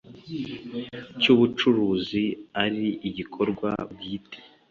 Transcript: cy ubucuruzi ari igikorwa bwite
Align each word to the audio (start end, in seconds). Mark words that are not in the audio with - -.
cy 1.19 1.27
ubucuruzi 1.33 2.23
ari 2.63 2.85
igikorwa 3.09 3.69
bwite 3.91 4.39